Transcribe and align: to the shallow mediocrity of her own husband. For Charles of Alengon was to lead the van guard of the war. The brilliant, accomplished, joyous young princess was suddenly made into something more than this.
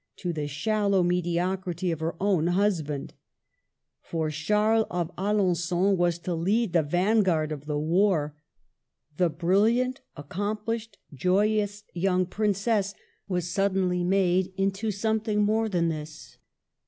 to 0.15 0.33
the 0.33 0.47
shallow 0.47 1.03
mediocrity 1.03 1.91
of 1.91 1.99
her 1.99 2.15
own 2.19 2.47
husband. 2.47 3.13
For 4.01 4.31
Charles 4.31 4.87
of 4.89 5.11
Alengon 5.15 5.95
was 5.95 6.17
to 6.17 6.33
lead 6.33 6.73
the 6.73 6.81
van 6.81 7.21
guard 7.21 7.51
of 7.51 7.67
the 7.67 7.77
war. 7.77 8.35
The 9.17 9.29
brilliant, 9.29 10.01
accomplished, 10.17 10.97
joyous 11.13 11.83
young 11.93 12.25
princess 12.25 12.95
was 13.27 13.51
suddenly 13.51 14.03
made 14.03 14.51
into 14.57 14.89
something 14.89 15.43
more 15.43 15.69
than 15.69 15.89
this. 15.89 16.39